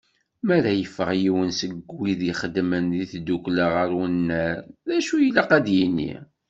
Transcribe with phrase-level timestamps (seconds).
[0.45, 5.49] Mi ara yeffeɣ yiwen seg wid ixeddmen di tiddukkla ɣer unnar, d acu i ilaq
[5.57, 6.13] ad yini.